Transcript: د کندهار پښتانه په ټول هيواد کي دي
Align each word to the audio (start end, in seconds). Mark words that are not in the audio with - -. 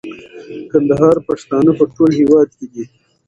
د 0.47 0.49
کندهار 0.71 1.15
پښتانه 1.27 1.71
په 1.79 1.85
ټول 1.93 2.09
هيواد 2.19 2.49
کي 2.57 2.65
دي 2.73 2.83